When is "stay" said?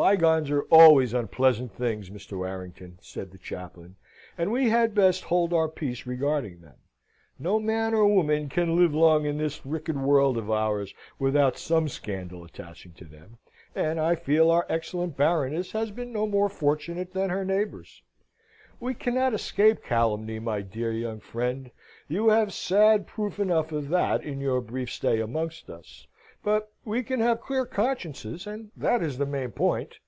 24.92-25.18